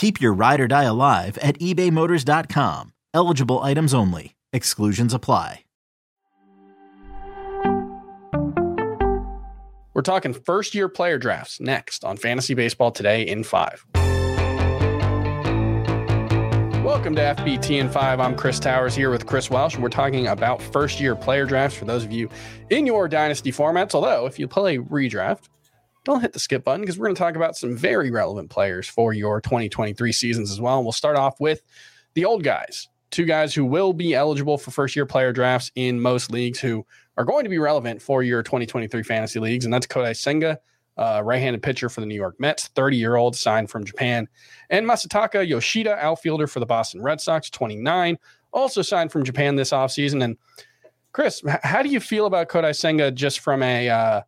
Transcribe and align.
Keep 0.00 0.18
your 0.18 0.32
ride 0.32 0.60
or 0.62 0.66
die 0.66 0.84
alive 0.84 1.36
at 1.42 1.58
ebaymotors.com. 1.58 2.94
Eligible 3.12 3.58
items 3.58 3.92
only. 3.92 4.34
Exclusions 4.50 5.12
apply. 5.12 5.64
We're 9.92 10.00
talking 10.02 10.32
first 10.32 10.74
year 10.74 10.88
player 10.88 11.18
drafts 11.18 11.60
next 11.60 12.02
on 12.02 12.16
Fantasy 12.16 12.54
Baseball 12.54 12.92
Today 12.92 13.24
in 13.24 13.44
5. 13.44 13.84
Welcome 16.82 17.14
to 17.16 17.20
FBT 17.20 17.78
in 17.78 17.90
5. 17.90 18.20
I'm 18.20 18.34
Chris 18.34 18.58
Towers 18.58 18.94
here 18.94 19.10
with 19.10 19.26
Chris 19.26 19.50
Welsh, 19.50 19.74
and 19.74 19.82
we're 19.82 19.90
talking 19.90 20.28
about 20.28 20.62
first 20.62 20.98
year 20.98 21.14
player 21.14 21.44
drafts 21.44 21.76
for 21.76 21.84
those 21.84 22.04
of 22.04 22.12
you 22.12 22.30
in 22.70 22.86
your 22.86 23.06
dynasty 23.06 23.52
formats. 23.52 23.94
Although, 23.94 24.24
if 24.24 24.38
you 24.38 24.48
play 24.48 24.78
redraft, 24.78 25.50
don't 26.04 26.20
hit 26.20 26.32
the 26.32 26.38
skip 26.38 26.64
button 26.64 26.80
because 26.80 26.98
we're 26.98 27.06
going 27.06 27.14
to 27.14 27.18
talk 27.18 27.36
about 27.36 27.56
some 27.56 27.76
very 27.76 28.10
relevant 28.10 28.50
players 28.50 28.88
for 28.88 29.12
your 29.12 29.40
2023 29.40 30.12
seasons 30.12 30.50
as 30.50 30.60
well. 30.60 30.76
And 30.76 30.84
we'll 30.84 30.92
start 30.92 31.16
off 31.16 31.40
with 31.40 31.62
the 32.14 32.24
old 32.24 32.42
guys, 32.42 32.88
two 33.10 33.24
guys 33.24 33.54
who 33.54 33.64
will 33.64 33.92
be 33.92 34.14
eligible 34.14 34.58
for 34.58 34.70
first 34.70 34.96
year 34.96 35.06
player 35.06 35.32
drafts 35.32 35.70
in 35.74 36.00
most 36.00 36.30
leagues 36.30 36.58
who 36.58 36.86
are 37.16 37.24
going 37.24 37.44
to 37.44 37.50
be 37.50 37.58
relevant 37.58 38.00
for 38.00 38.22
your 38.22 38.42
2023 38.42 39.02
fantasy 39.02 39.40
leagues. 39.40 39.64
And 39.64 39.74
that's 39.74 39.86
Kodai 39.86 40.16
Senga, 40.16 40.58
uh, 40.96 41.20
right 41.24 41.40
handed 41.40 41.62
pitcher 41.62 41.88
for 41.88 42.00
the 42.00 42.06
New 42.06 42.14
York 42.14 42.38
Mets, 42.38 42.68
30 42.68 42.96
year 42.96 43.16
old, 43.16 43.36
signed 43.36 43.70
from 43.70 43.84
Japan, 43.84 44.26
and 44.70 44.86
Masataka 44.86 45.46
Yoshida, 45.46 45.96
outfielder 45.96 46.46
for 46.46 46.60
the 46.60 46.66
Boston 46.66 47.02
Red 47.02 47.20
Sox, 47.20 47.50
29, 47.50 48.18
also 48.52 48.82
signed 48.82 49.12
from 49.12 49.24
Japan 49.24 49.56
this 49.56 49.70
offseason. 49.70 50.22
And 50.24 50.36
Chris, 51.12 51.42
how 51.62 51.82
do 51.82 51.88
you 51.88 52.00
feel 52.00 52.26
about 52.26 52.48
Kodai 52.48 52.74
Senga 52.74 53.10
just 53.10 53.40
from 53.40 53.62
a 53.62 53.88
uh, 53.88 54.22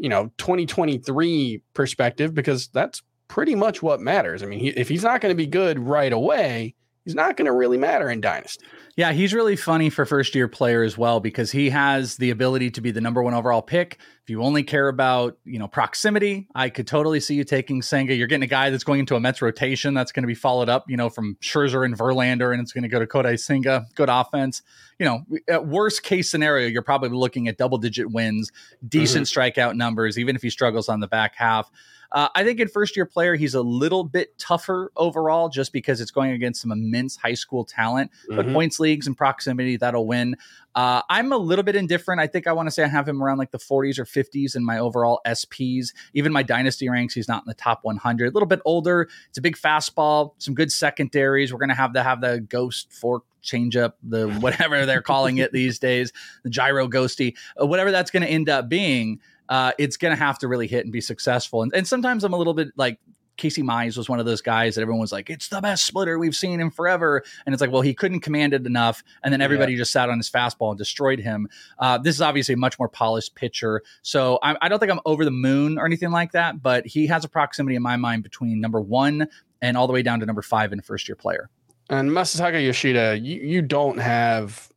you 0.00 0.08
know 0.08 0.32
2023 0.38 1.62
perspective 1.74 2.34
because 2.34 2.68
that's 2.68 3.02
pretty 3.28 3.54
much 3.54 3.82
what 3.82 4.00
matters. 4.00 4.42
I 4.42 4.46
mean, 4.46 4.58
he, 4.58 4.68
if 4.70 4.88
he's 4.88 5.04
not 5.04 5.20
going 5.20 5.30
to 5.30 5.36
be 5.36 5.46
good 5.46 5.78
right 5.78 6.12
away, 6.12 6.74
he's 7.04 7.14
not 7.14 7.36
going 7.36 7.46
to 7.46 7.52
really 7.52 7.78
matter 7.78 8.10
in 8.10 8.20
dynasty. 8.20 8.66
Yeah, 8.96 9.12
he's 9.12 9.32
really 9.32 9.56
funny 9.56 9.88
for 9.88 10.04
first 10.04 10.34
year 10.34 10.48
player 10.48 10.82
as 10.82 10.98
well 10.98 11.20
because 11.20 11.50
he 11.50 11.70
has 11.70 12.16
the 12.16 12.30
ability 12.30 12.70
to 12.72 12.80
be 12.80 12.90
the 12.90 13.00
number 13.00 13.22
one 13.22 13.34
overall 13.34 13.62
pick. 13.62 13.98
If 14.22 14.28
you 14.28 14.42
only 14.42 14.62
care 14.62 14.88
about 14.88 15.38
you 15.44 15.58
know 15.58 15.68
proximity, 15.68 16.48
I 16.54 16.68
could 16.68 16.86
totally 16.86 17.20
see 17.20 17.34
you 17.34 17.44
taking 17.44 17.82
Senga. 17.82 18.14
You're 18.14 18.26
getting 18.26 18.42
a 18.42 18.48
guy 18.48 18.68
that's 18.68 18.84
going 18.84 19.00
into 19.00 19.16
a 19.16 19.20
Mets 19.20 19.40
rotation 19.40 19.94
that's 19.94 20.12
going 20.12 20.24
to 20.24 20.26
be 20.26 20.34
followed 20.34 20.68
up, 20.68 20.84
you 20.88 20.96
know, 20.96 21.08
from 21.08 21.36
Scherzer 21.40 21.84
and 21.84 21.96
Verlander, 21.96 22.52
and 22.52 22.60
it's 22.60 22.72
going 22.72 22.82
to 22.82 22.88
go 22.88 22.98
to 22.98 23.06
Kodai 23.06 23.40
Senga. 23.40 23.86
Good 23.94 24.10
offense. 24.10 24.62
You 24.98 25.06
know, 25.06 25.24
at 25.48 25.66
worst 25.66 26.02
case 26.02 26.30
scenario, 26.30 26.68
you're 26.68 26.82
probably 26.82 27.08
looking 27.08 27.48
at 27.48 27.56
double 27.56 27.78
digit 27.78 28.10
wins, 28.10 28.52
decent 28.86 29.26
mm-hmm. 29.26 29.40
strikeout 29.40 29.76
numbers, 29.76 30.18
even 30.18 30.36
if 30.36 30.42
he 30.42 30.50
struggles 30.50 30.88
on 30.88 31.00
the 31.00 31.08
back 31.08 31.34
half. 31.36 31.70
Uh, 32.12 32.28
I 32.34 32.44
think 32.44 32.60
in 32.60 32.68
first 32.68 32.96
year 32.96 33.06
player, 33.06 33.36
he's 33.36 33.54
a 33.54 33.62
little 33.62 34.04
bit 34.04 34.36
tougher 34.38 34.90
overall 34.96 35.48
just 35.48 35.72
because 35.72 36.00
it's 36.00 36.10
going 36.10 36.32
against 36.32 36.60
some 36.60 36.72
immense 36.72 37.16
high 37.16 37.34
school 37.34 37.64
talent. 37.64 38.10
Mm-hmm. 38.24 38.36
But 38.36 38.52
points 38.52 38.80
leagues 38.80 39.06
and 39.06 39.16
proximity, 39.16 39.76
that'll 39.76 40.06
win. 40.06 40.36
Uh, 40.74 41.02
I'm 41.08 41.32
a 41.32 41.36
little 41.36 41.62
bit 41.62 41.76
indifferent. 41.76 42.20
I 42.20 42.26
think 42.26 42.46
I 42.46 42.52
want 42.52 42.66
to 42.68 42.70
say 42.70 42.84
I 42.84 42.88
have 42.88 43.08
him 43.08 43.22
around 43.22 43.38
like 43.38 43.50
the 43.50 43.58
40s 43.58 43.98
or 43.98 44.04
50s 44.04 44.54
in 44.56 44.64
my 44.64 44.78
overall 44.78 45.20
SPs. 45.26 45.92
Even 46.14 46.32
my 46.32 46.42
dynasty 46.42 46.88
ranks, 46.88 47.14
he's 47.14 47.28
not 47.28 47.42
in 47.42 47.48
the 47.48 47.54
top 47.54 47.80
100. 47.82 48.28
A 48.28 48.30
little 48.30 48.46
bit 48.46 48.60
older. 48.64 49.08
It's 49.28 49.38
a 49.38 49.42
big 49.42 49.56
fastball, 49.56 50.32
some 50.38 50.54
good 50.54 50.70
secondaries. 50.70 51.52
We're 51.52 51.58
going 51.58 51.70
to 51.70 51.74
have 51.74 51.92
to 51.94 52.02
have 52.02 52.20
the 52.20 52.40
ghost 52.40 52.92
fork 52.92 53.24
change 53.42 53.76
up 53.76 53.96
the 54.02 54.28
whatever 54.40 54.86
they're 54.86 55.02
calling 55.02 55.38
it 55.38 55.52
these 55.52 55.78
days, 55.78 56.12
the 56.42 56.50
gyro 56.50 56.88
ghosty, 56.88 57.36
uh, 57.60 57.66
whatever 57.66 57.90
that's 57.90 58.10
going 58.10 58.22
to 58.22 58.28
end 58.28 58.48
up 58.48 58.68
being 58.68 59.20
uh, 59.50 59.72
it's 59.78 59.96
going 59.96 60.16
to 60.16 60.16
have 60.16 60.38
to 60.38 60.48
really 60.48 60.66
hit 60.66 60.84
and 60.84 60.92
be 60.92 61.00
successful. 61.00 61.62
And, 61.62 61.74
and 61.74 61.86
sometimes 61.86 62.24
I'm 62.24 62.32
a 62.32 62.38
little 62.38 62.54
bit 62.54 62.68
like 62.76 62.98
Casey 63.36 63.62
Mize 63.62 63.96
was 63.96 64.08
one 64.08 64.20
of 64.20 64.26
those 64.26 64.40
guys 64.42 64.74
that 64.74 64.82
everyone 64.82 65.00
was 65.00 65.12
like, 65.12 65.30
it's 65.30 65.48
the 65.48 65.60
best 65.60 65.84
splitter 65.84 66.18
we've 66.18 66.36
seen 66.36 66.60
in 66.60 66.70
forever. 66.70 67.22
And 67.44 67.54
it's 67.54 67.60
like, 67.60 67.72
well, 67.72 67.80
he 67.80 67.94
couldn't 67.94 68.20
command 68.20 68.52
it 68.52 68.66
enough. 68.66 69.02
And 69.24 69.32
then 69.32 69.40
everybody 69.40 69.72
yeah. 69.72 69.78
just 69.78 69.92
sat 69.92 70.10
on 70.10 70.18
his 70.18 70.30
fastball 70.30 70.70
and 70.70 70.78
destroyed 70.78 71.18
him. 71.18 71.48
Uh, 71.78 71.98
this 71.98 72.14
is 72.14 72.20
obviously 72.20 72.52
a 72.52 72.58
much 72.58 72.78
more 72.78 72.88
polished 72.88 73.34
pitcher. 73.34 73.82
So 74.02 74.38
I, 74.42 74.56
I, 74.60 74.68
don't 74.68 74.78
think 74.78 74.92
I'm 74.92 75.00
over 75.06 75.24
the 75.24 75.30
moon 75.30 75.78
or 75.78 75.86
anything 75.86 76.10
like 76.10 76.32
that, 76.32 76.62
but 76.62 76.86
he 76.86 77.06
has 77.06 77.24
a 77.24 77.28
proximity 77.28 77.76
in 77.76 77.82
my 77.82 77.96
mind 77.96 78.22
between 78.22 78.60
number 78.60 78.80
one 78.80 79.26
and 79.62 79.76
all 79.76 79.86
the 79.86 79.92
way 79.92 80.02
down 80.02 80.20
to 80.20 80.26
number 80.26 80.42
five 80.42 80.72
in 80.72 80.80
first 80.82 81.08
year 81.08 81.16
player. 81.16 81.48
And 81.88 82.10
Masataka 82.10 82.64
Yoshida, 82.64 83.18
you, 83.18 83.40
you 83.40 83.62
don't 83.62 83.98
have 83.98 84.69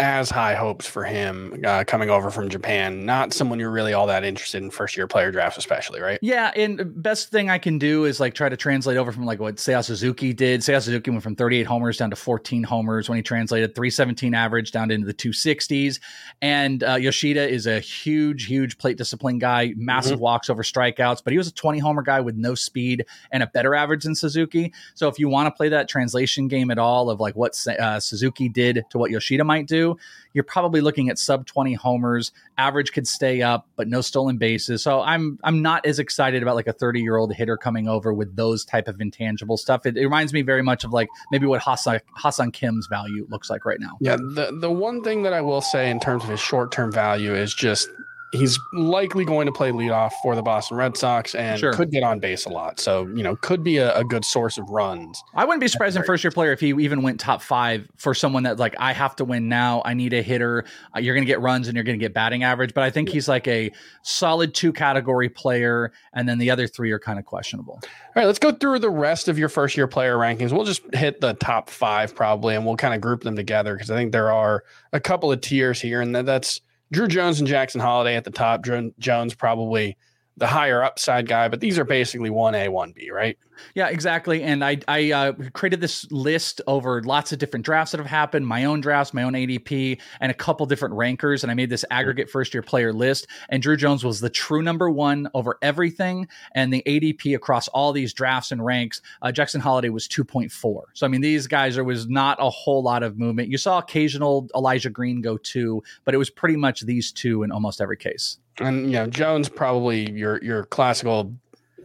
as 0.00 0.28
high 0.28 0.54
hopes 0.54 0.86
for 0.86 1.04
him 1.04 1.62
uh, 1.64 1.84
coming 1.86 2.10
over 2.10 2.30
from 2.30 2.48
Japan. 2.48 3.06
Not 3.06 3.32
someone 3.32 3.60
you're 3.60 3.70
really 3.70 3.92
all 3.92 4.08
that 4.08 4.24
interested 4.24 4.60
in 4.60 4.70
first 4.70 4.96
year 4.96 5.06
player 5.06 5.30
drafts, 5.30 5.56
especially, 5.56 6.00
right? 6.00 6.18
Yeah, 6.20 6.50
and 6.56 7.00
best 7.00 7.30
thing 7.30 7.48
I 7.48 7.58
can 7.58 7.78
do 7.78 8.04
is 8.04 8.18
like 8.18 8.34
try 8.34 8.48
to 8.48 8.56
translate 8.56 8.96
over 8.96 9.12
from 9.12 9.24
like 9.24 9.38
what 9.38 9.56
Seiya 9.56 9.84
Suzuki 9.84 10.32
did. 10.32 10.62
Seiya 10.62 10.82
Suzuki 10.82 11.10
went 11.10 11.22
from 11.22 11.36
38 11.36 11.64
homers 11.64 11.96
down 11.96 12.10
to 12.10 12.16
14 12.16 12.64
homers 12.64 13.08
when 13.08 13.16
he 13.16 13.22
translated 13.22 13.76
317 13.76 14.34
average 14.34 14.72
down 14.72 14.90
into 14.90 15.06
the 15.06 15.14
260s. 15.14 16.00
And 16.42 16.82
uh, 16.82 16.96
Yoshida 16.96 17.48
is 17.48 17.66
a 17.66 17.78
huge, 17.78 18.46
huge 18.46 18.78
plate 18.78 18.98
discipline 18.98 19.38
guy, 19.38 19.74
massive 19.76 20.14
mm-hmm. 20.14 20.22
walks 20.22 20.50
over 20.50 20.64
strikeouts, 20.64 21.22
but 21.22 21.30
he 21.32 21.38
was 21.38 21.46
a 21.46 21.54
20 21.54 21.78
homer 21.78 22.02
guy 22.02 22.20
with 22.20 22.34
no 22.34 22.56
speed 22.56 23.06
and 23.30 23.44
a 23.44 23.46
better 23.46 23.76
average 23.76 24.02
than 24.02 24.16
Suzuki. 24.16 24.72
So 24.94 25.06
if 25.06 25.20
you 25.20 25.28
want 25.28 25.46
to 25.46 25.52
play 25.52 25.68
that 25.68 25.88
translation 25.88 26.48
game 26.48 26.72
at 26.72 26.78
all 26.78 27.10
of 27.10 27.20
like 27.20 27.36
what 27.36 27.56
uh, 27.68 28.00
Suzuki 28.00 28.48
did 28.48 28.84
to 28.90 28.98
what 28.98 29.12
Yoshida 29.12 29.44
might 29.44 29.68
do 29.68 29.83
you're 30.32 30.44
probably 30.44 30.80
looking 30.80 31.08
at 31.08 31.18
sub 31.18 31.46
20 31.46 31.74
homers. 31.74 32.32
Average 32.58 32.92
could 32.92 33.06
stay 33.06 33.42
up, 33.42 33.66
but 33.76 33.88
no 33.88 34.00
stolen 34.00 34.36
bases. 34.36 34.82
So 34.82 35.00
I'm 35.00 35.38
I'm 35.44 35.62
not 35.62 35.86
as 35.86 35.98
excited 35.98 36.42
about 36.42 36.54
like 36.56 36.66
a 36.66 36.72
30 36.72 37.00
year 37.00 37.16
old 37.16 37.32
hitter 37.32 37.56
coming 37.56 37.88
over 37.88 38.12
with 38.12 38.36
those 38.36 38.64
type 38.64 38.88
of 38.88 39.00
intangible 39.00 39.56
stuff. 39.56 39.86
It, 39.86 39.96
it 39.96 40.04
reminds 40.04 40.32
me 40.32 40.42
very 40.42 40.62
much 40.62 40.84
of 40.84 40.92
like 40.92 41.08
maybe 41.30 41.46
what 41.46 41.60
Ha-Seong 41.60 42.00
Ha-Seong 42.16 42.52
Kim's 42.52 42.86
value 42.88 43.26
looks 43.30 43.50
like 43.50 43.64
right 43.64 43.80
now. 43.80 43.96
Yeah, 44.00 44.16
the 44.16 44.56
the 44.60 44.70
one 44.70 45.02
thing 45.02 45.22
that 45.22 45.32
I 45.32 45.40
will 45.40 45.60
say 45.60 45.90
in 45.90 46.00
terms 46.00 46.24
of 46.24 46.30
his 46.30 46.40
short 46.40 46.72
term 46.72 46.92
value 46.92 47.34
is 47.34 47.54
just 47.54 47.88
he's 48.34 48.58
likely 48.72 49.24
going 49.24 49.46
to 49.46 49.52
play 49.52 49.70
leadoff 49.70 50.12
for 50.22 50.34
the 50.34 50.42
Boston 50.42 50.76
Red 50.76 50.96
Sox 50.96 51.34
and 51.34 51.58
sure. 51.58 51.72
could 51.72 51.90
get 51.90 52.02
on 52.02 52.18
base 52.18 52.44
a 52.44 52.48
lot. 52.48 52.80
So, 52.80 53.06
you 53.14 53.22
know, 53.22 53.36
could 53.36 53.62
be 53.62 53.78
a, 53.78 53.96
a 53.96 54.04
good 54.04 54.24
source 54.24 54.58
of 54.58 54.68
runs. 54.68 55.22
I 55.34 55.44
wouldn't 55.44 55.60
be 55.60 55.68
surprised 55.68 55.96
in 55.96 56.02
first 56.02 56.24
year 56.24 56.30
player 56.30 56.52
if 56.52 56.60
he 56.60 56.70
even 56.70 57.02
went 57.02 57.20
top 57.20 57.40
five 57.40 57.88
for 57.96 58.12
someone 58.12 58.42
that 58.42 58.58
like, 58.58 58.74
I 58.78 58.92
have 58.92 59.16
to 59.16 59.24
win 59.24 59.48
now. 59.48 59.82
I 59.84 59.94
need 59.94 60.12
a 60.12 60.22
hitter. 60.22 60.64
Uh, 60.94 60.98
you're 60.98 61.14
going 61.14 61.24
to 61.24 61.30
get 61.30 61.40
runs 61.40 61.68
and 61.68 61.76
you're 61.76 61.84
going 61.84 61.98
to 61.98 62.04
get 62.04 62.12
batting 62.12 62.42
average. 62.42 62.74
But 62.74 62.84
I 62.84 62.90
think 62.90 63.08
yeah. 63.08 63.14
he's 63.14 63.28
like 63.28 63.46
a 63.46 63.70
solid 64.02 64.52
two 64.54 64.72
category 64.72 65.28
player. 65.28 65.92
And 66.12 66.28
then 66.28 66.38
the 66.38 66.50
other 66.50 66.66
three 66.66 66.90
are 66.90 66.98
kind 66.98 67.18
of 67.18 67.24
questionable. 67.24 67.80
All 67.82 67.90
right, 68.16 68.26
let's 68.26 68.38
go 68.38 68.52
through 68.52 68.80
the 68.80 68.90
rest 68.90 69.28
of 69.28 69.38
your 69.38 69.48
first 69.48 69.76
year 69.76 69.86
player 69.86 70.16
rankings. 70.16 70.52
We'll 70.52 70.64
just 70.64 70.82
hit 70.94 71.20
the 71.20 71.34
top 71.34 71.70
five 71.70 72.14
probably 72.14 72.54
and 72.54 72.66
we'll 72.66 72.76
kind 72.76 72.94
of 72.94 73.00
group 73.00 73.22
them 73.22 73.36
together 73.36 73.74
because 73.74 73.90
I 73.90 73.96
think 73.96 74.12
there 74.12 74.32
are 74.32 74.64
a 74.92 75.00
couple 75.00 75.30
of 75.30 75.40
tiers 75.40 75.80
here. 75.80 76.00
And 76.00 76.14
that's, 76.14 76.60
Drew 76.94 77.08
Jones 77.08 77.40
and 77.40 77.48
Jackson 77.48 77.80
Holliday 77.80 78.14
at 78.14 78.24
the 78.24 78.30
top. 78.30 78.62
Drew 78.62 78.92
Jones 78.98 79.34
probably 79.34 79.96
the 80.36 80.46
higher 80.46 80.82
upside 80.82 81.28
guy, 81.28 81.48
but 81.48 81.60
these 81.60 81.78
are 81.78 81.84
basically 81.84 82.30
one 82.30 82.54
A, 82.54 82.68
one 82.68 82.92
B, 82.92 83.10
right? 83.10 83.38
Yeah, 83.74 83.88
exactly. 83.88 84.42
And 84.42 84.64
I 84.64 84.78
I 84.88 85.12
uh, 85.12 85.32
created 85.52 85.80
this 85.80 86.10
list 86.10 86.60
over 86.66 87.02
lots 87.02 87.32
of 87.32 87.38
different 87.38 87.64
drafts 87.64 87.92
that 87.92 87.98
have 87.98 88.06
happened, 88.06 88.46
my 88.46 88.64
own 88.64 88.80
drafts, 88.80 89.14
my 89.14 89.22
own 89.22 89.34
ADP, 89.34 90.00
and 90.20 90.30
a 90.30 90.34
couple 90.34 90.66
different 90.66 90.94
rankers. 90.94 91.44
And 91.44 91.50
I 91.50 91.54
made 91.54 91.70
this 91.70 91.84
aggregate 91.90 92.28
first 92.28 92.52
year 92.52 92.62
player 92.62 92.92
list. 92.92 93.28
And 93.48 93.62
Drew 93.62 93.76
Jones 93.76 94.04
was 94.04 94.20
the 94.20 94.30
true 94.30 94.62
number 94.62 94.90
one 94.90 95.28
over 95.34 95.56
everything. 95.62 96.28
And 96.54 96.72
the 96.72 96.82
ADP 96.86 97.36
across 97.36 97.68
all 97.68 97.92
these 97.92 98.12
drafts 98.12 98.50
and 98.50 98.64
ranks, 98.64 99.00
uh, 99.22 99.30
Jackson 99.30 99.60
Holliday 99.60 99.90
was 99.90 100.08
2.4. 100.08 100.50
So 100.94 101.06
I 101.06 101.08
mean, 101.08 101.20
these 101.20 101.46
guys 101.46 101.76
there 101.76 101.84
was 101.84 102.08
not 102.08 102.38
a 102.40 102.50
whole 102.50 102.82
lot 102.82 103.02
of 103.02 103.18
movement. 103.18 103.48
You 103.48 103.58
saw 103.58 103.78
occasional 103.78 104.48
Elijah 104.54 104.90
Green 104.90 105.20
go 105.20 105.36
two, 105.36 105.82
but 106.04 106.14
it 106.14 106.18
was 106.18 106.30
pretty 106.30 106.56
much 106.56 106.80
these 106.82 107.12
two 107.12 107.42
in 107.44 107.52
almost 107.52 107.80
every 107.80 107.96
case. 107.96 108.38
And 108.60 108.86
you 108.86 108.92
know, 108.92 109.06
Jones 109.06 109.48
probably 109.48 110.10
your 110.12 110.42
your 110.42 110.64
classical 110.64 111.34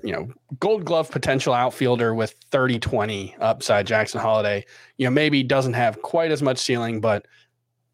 you 0.04 0.14
know, 0.14 0.30
gold 0.62 0.86
glove 0.86 1.12
potential 1.12 1.54
outfielder 1.54 2.14
with 2.14 2.34
30 2.52 2.80
20 2.80 3.36
upside. 3.42 3.86
Jackson 3.86 4.22
Holliday 4.22 4.66
you 4.98 5.06
know, 5.06 5.12
maybe 5.12 5.44
doesn't 5.44 5.74
have 5.74 6.02
quite 6.02 6.32
as 6.32 6.42
much 6.42 6.58
ceiling, 6.58 7.02
but 7.02 7.26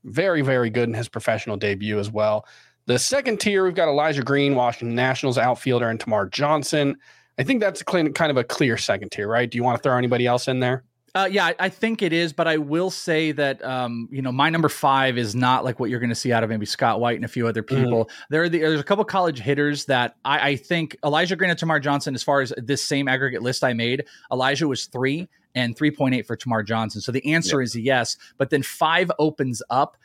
very, 0.03 0.41
very 0.41 0.69
good 0.69 0.89
in 0.89 0.93
his 0.93 1.07
professional 1.07 1.57
debut 1.57 1.99
as 1.99 2.11
well. 2.11 2.45
The 2.87 2.99
second 2.99 3.39
tier, 3.39 3.63
we've 3.63 3.73
got 3.73 3.87
Elijah 3.87 4.23
Green, 4.23 4.55
Washington 4.55 4.95
Nationals 4.95 5.37
outfielder, 5.37 5.89
and 5.89 5.99
Termarr 5.99 6.29
Johnson. 6.29 6.97
I 7.39 7.43
think 7.43 7.59
that's 7.59 7.81
kind 7.81 8.07
of 8.19 8.37
a 8.37 8.43
clear 8.43 8.77
second 8.77 9.11
tier, 9.11 9.27
right? 9.27 9.49
Do 9.49 9.57
you 9.57 9.63
want 9.63 9.77
to 9.77 9.83
throw 9.83 9.97
anybody 9.97 10.27
else 10.27 10.47
in 10.47 10.59
there? 10.59 10.83
Uh, 11.15 11.29
yeah, 11.31 11.45
I, 11.45 11.55
I, 11.59 11.69
think 11.69 12.01
it 12.01 12.11
is, 12.11 12.33
but 12.33 12.45
I 12.45 12.57
will 12.57 12.91
say 12.91 13.31
that 13.31 13.63
um, 13.63 14.09
you 14.11 14.21
know 14.21 14.33
my 14.33 14.49
number 14.49 14.67
five 14.67 15.17
is 15.17 15.33
not 15.33 15.63
like 15.63 15.79
what 15.79 15.89
you're 15.89 16.01
going 16.01 16.09
to 16.09 16.15
see 16.15 16.33
out 16.33 16.43
of 16.43 16.49
maybe 16.49 16.65
Scott 16.65 16.99
White 16.99 17.15
and 17.15 17.23
a 17.23 17.29
few 17.29 17.47
other 17.47 17.63
mm-hmm. 17.63 17.83
people. 17.83 18.05
Mm-hmm. 18.05 18.23
There, 18.29 18.43
are 18.43 18.49
the, 18.49 18.59
there's 18.59 18.81
a 18.81 18.83
couple 18.83 19.05
college 19.05 19.39
hitters 19.39 19.85
that 19.85 20.17
I, 20.25 20.49
I, 20.49 20.55
think 20.57 20.97
Elijah 21.05 21.37
Green 21.37 21.49
and 21.49 21.57
Termarr 21.57 21.81
Johnson. 21.81 22.15
As 22.15 22.21
far 22.21 22.41
as 22.41 22.51
this 22.57 22.83
same 22.83 23.07
aggregate 23.07 23.41
list 23.41 23.63
I 23.63 23.71
made, 23.71 24.03
Elijah 24.29 24.67
was 24.67 24.87
three 24.87 25.29
and 25.55 25.73
3.8 25.77 26.25
for 26.25 26.35
Termarr 26.35 26.67
Johnson. 26.67 26.99
So 26.99 27.13
the 27.13 27.33
answer 27.33 27.61
is 27.61 27.77
yes, 27.77 28.17
but 28.37 28.49
then 28.49 28.61
five 28.61 29.09
opens 29.17 29.63
up 29.69 29.95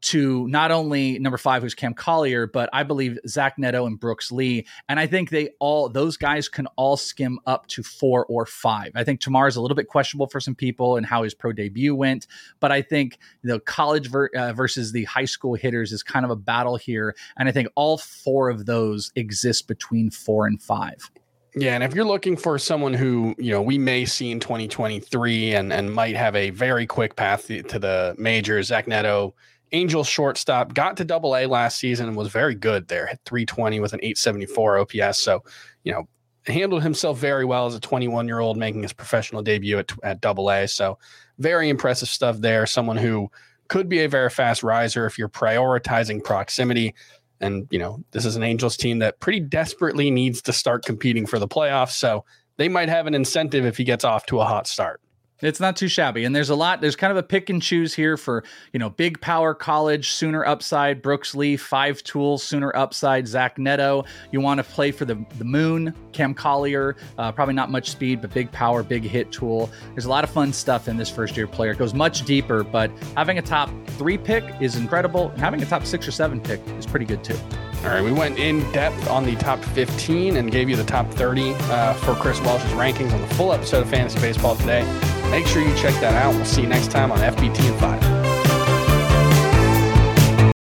to 0.00 0.46
not 0.48 0.70
only 0.70 1.18
number 1.18 1.38
five, 1.38 1.62
who's 1.62 1.74
Cam 1.74 1.94
Collier, 1.94 2.46
but 2.46 2.70
I 2.72 2.82
believe 2.82 3.18
Zach 3.26 3.58
Neto 3.58 3.86
and 3.86 3.98
Brooks 3.98 4.30
Lee. 4.30 4.66
And 4.88 5.00
I 5.00 5.06
think 5.06 5.30
they 5.30 5.50
all, 5.58 5.88
those 5.88 6.16
guys 6.16 6.48
can 6.48 6.66
all 6.76 6.96
skim 6.96 7.38
up 7.46 7.66
to 7.68 7.82
four 7.82 8.24
or 8.26 8.46
five. 8.46 8.92
I 8.94 9.04
think 9.04 9.20
Termarr 9.20 9.48
is 9.48 9.56
a 9.56 9.60
little 9.60 9.74
bit 9.74 9.88
questionable 9.88 10.28
for 10.28 10.40
some 10.40 10.54
people 10.54 10.96
and 10.96 11.04
how 11.04 11.22
his 11.24 11.34
pro 11.34 11.52
debut 11.52 11.94
went. 11.94 12.26
But 12.60 12.72
I 12.72 12.82
think 12.82 13.18
the 13.42 13.60
college 13.60 14.08
ver- 14.08 14.30
uh, 14.36 14.52
versus 14.52 14.92
the 14.92 15.04
high 15.04 15.24
school 15.24 15.54
hitters 15.54 15.92
is 15.92 16.02
kind 16.02 16.24
of 16.24 16.30
a 16.30 16.36
battle 16.36 16.76
here. 16.76 17.16
And 17.36 17.48
I 17.48 17.52
think 17.52 17.68
all 17.74 17.98
four 17.98 18.50
of 18.50 18.66
those 18.66 19.10
exist 19.16 19.66
between 19.66 20.10
four 20.10 20.46
and 20.46 20.60
five. 20.62 21.10
Yeah, 21.56 21.74
and 21.74 21.82
if 21.82 21.94
you're 21.94 22.04
looking 22.04 22.36
for 22.36 22.58
someone 22.58 22.94
who 22.94 23.34
you 23.38 23.50
know 23.50 23.62
we 23.62 23.78
may 23.78 24.04
see 24.04 24.30
in 24.30 24.38
2023 24.38 25.54
and 25.54 25.72
and 25.72 25.92
might 25.92 26.14
have 26.14 26.36
a 26.36 26.50
very 26.50 26.86
quick 26.86 27.16
path 27.16 27.46
to 27.46 27.78
the 27.78 28.14
majors, 28.18 28.68
Zach 28.68 28.86
Neto 28.86 29.34
Angels 29.72 30.08
shortstop 30.08 30.74
got 30.74 30.96
to 30.96 31.04
double 31.04 31.36
A 31.36 31.46
last 31.46 31.78
season 31.78 32.08
and 32.08 32.16
was 32.16 32.28
very 32.28 32.54
good 32.54 32.88
there, 32.88 33.06
hit 33.06 33.20
320 33.24 33.80
with 33.80 33.92
an 33.92 34.00
874 34.02 34.78
OPS. 34.78 35.18
So, 35.18 35.42
you 35.84 35.92
know, 35.92 36.08
handled 36.46 36.82
himself 36.82 37.18
very 37.18 37.44
well 37.44 37.66
as 37.66 37.74
a 37.74 37.80
21 37.80 38.26
year 38.26 38.38
old 38.38 38.56
making 38.56 38.82
his 38.82 38.92
professional 38.92 39.42
debut 39.42 39.78
at, 39.78 39.92
at 40.02 40.20
double 40.20 40.50
A. 40.50 40.66
So, 40.66 40.98
very 41.38 41.68
impressive 41.68 42.08
stuff 42.08 42.38
there. 42.38 42.66
Someone 42.66 42.96
who 42.96 43.30
could 43.68 43.88
be 43.88 44.00
a 44.00 44.08
very 44.08 44.30
fast 44.30 44.62
riser 44.62 45.06
if 45.06 45.18
you're 45.18 45.28
prioritizing 45.28 46.24
proximity. 46.24 46.94
And, 47.40 47.68
you 47.70 47.78
know, 47.78 48.02
this 48.10 48.24
is 48.24 48.34
an 48.34 48.42
Angels 48.42 48.76
team 48.76 48.98
that 48.98 49.20
pretty 49.20 49.40
desperately 49.40 50.10
needs 50.10 50.42
to 50.42 50.52
start 50.52 50.84
competing 50.84 51.26
for 51.26 51.38
the 51.38 51.48
playoffs. 51.48 51.92
So, 51.92 52.24
they 52.56 52.68
might 52.68 52.88
have 52.88 53.06
an 53.06 53.14
incentive 53.14 53.64
if 53.64 53.76
he 53.76 53.84
gets 53.84 54.04
off 54.04 54.26
to 54.26 54.40
a 54.40 54.44
hot 54.44 54.66
start. 54.66 55.00
It's 55.40 55.60
not 55.60 55.76
too 55.76 55.86
shabby. 55.86 56.24
And 56.24 56.34
there's 56.34 56.50
a 56.50 56.56
lot, 56.56 56.80
there's 56.80 56.96
kind 56.96 57.12
of 57.12 57.16
a 57.16 57.22
pick 57.22 57.48
and 57.48 57.62
choose 57.62 57.94
here 57.94 58.16
for, 58.16 58.42
you 58.72 58.80
know, 58.80 58.90
big 58.90 59.20
power 59.20 59.54
college, 59.54 60.10
sooner 60.10 60.44
upside, 60.44 61.00
Brooks 61.00 61.32
Lee, 61.32 61.56
five 61.56 62.02
tools, 62.02 62.42
sooner 62.42 62.74
upside, 62.74 63.28
Zach 63.28 63.56
Neto. 63.56 64.04
You 64.32 64.40
want 64.40 64.58
to 64.58 64.64
play 64.64 64.90
for 64.90 65.04
the, 65.04 65.24
the 65.38 65.44
moon, 65.44 65.94
Cam 66.12 66.34
Collier, 66.34 66.96
uh, 67.18 67.30
probably 67.30 67.54
not 67.54 67.70
much 67.70 67.88
speed, 67.88 68.20
but 68.20 68.34
big 68.34 68.50
power, 68.50 68.82
big 68.82 69.04
hit 69.04 69.30
tool. 69.30 69.70
There's 69.90 70.06
a 70.06 70.10
lot 70.10 70.24
of 70.24 70.30
fun 70.30 70.52
stuff 70.52 70.88
in 70.88 70.96
this 70.96 71.08
first 71.08 71.36
year 71.36 71.46
player. 71.46 71.70
It 71.70 71.78
goes 71.78 71.94
much 71.94 72.24
deeper, 72.24 72.64
but 72.64 72.90
having 73.16 73.38
a 73.38 73.42
top 73.42 73.70
three 73.90 74.18
pick 74.18 74.44
is 74.60 74.74
incredible. 74.74 75.28
And 75.30 75.40
having 75.40 75.62
a 75.62 75.66
top 75.66 75.84
six 75.84 76.08
or 76.08 76.12
seven 76.12 76.40
pick 76.40 76.60
is 76.78 76.86
pretty 76.86 77.06
good 77.06 77.22
too. 77.22 77.38
All 77.84 77.90
right, 77.90 78.02
we 78.02 78.10
went 78.10 78.40
in 78.40 78.68
depth 78.72 79.08
on 79.08 79.24
the 79.24 79.36
top 79.36 79.60
15 79.66 80.36
and 80.36 80.50
gave 80.50 80.68
you 80.68 80.74
the 80.74 80.82
top 80.82 81.08
30 81.12 81.52
uh, 81.54 81.94
for 81.94 82.14
Chris 82.16 82.40
Welsh's 82.40 82.72
rankings 82.72 83.12
on 83.12 83.20
the 83.20 83.32
full 83.36 83.52
episode 83.52 83.82
of 83.82 83.88
Fantasy 83.88 84.18
Baseball 84.18 84.56
today. 84.56 84.82
Make 85.30 85.46
sure 85.46 85.62
you 85.62 85.74
check 85.76 85.94
that 86.00 86.14
out. 86.14 86.34
We'll 86.34 86.44
see 86.44 86.62
you 86.62 86.68
next 86.68 86.90
time 86.90 87.12
on 87.12 87.18
FBT 87.18 87.60
and 87.70 87.78
5. 87.80 88.18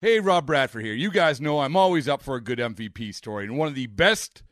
Hey, 0.02 0.20
Rob 0.20 0.46
Bradford 0.46 0.86
here. 0.86 0.94
You 0.94 1.10
guys 1.10 1.42
know 1.42 1.60
I'm 1.60 1.76
always 1.76 2.08
up 2.08 2.22
for 2.22 2.36
a 2.36 2.42
good 2.42 2.60
MVP 2.60 3.16
story, 3.16 3.46
and 3.46 3.58
one 3.58 3.68
of 3.68 3.76
the 3.76 3.88
best 3.88 4.44